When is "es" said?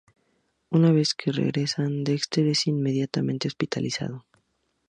2.47-2.65